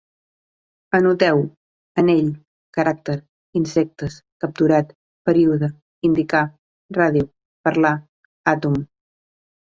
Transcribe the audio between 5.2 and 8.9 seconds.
període, indicar, ràdio, parlar, àtom